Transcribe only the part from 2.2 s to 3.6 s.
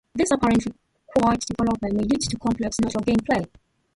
to complex middlegame play.